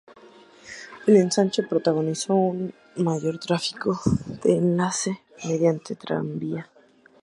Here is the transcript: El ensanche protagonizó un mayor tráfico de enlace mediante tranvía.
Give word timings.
El 1.05 1.15
ensanche 1.15 1.61
protagonizó 1.61 2.33
un 2.33 2.73
mayor 2.95 3.37
tráfico 3.37 4.01
de 4.43 4.55
enlace 4.57 5.21
mediante 5.45 5.95
tranvía. 5.95 6.67